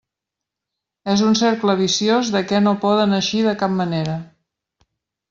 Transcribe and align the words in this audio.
És 1.15 1.21
un 1.27 1.35
cercle 1.41 1.75
viciós 1.83 2.31
de 2.37 2.41
què 2.53 2.63
no 2.69 2.73
poden 2.87 3.13
eixir 3.21 3.43
de 3.49 3.55
cap 3.65 3.77
manera. 3.83 4.17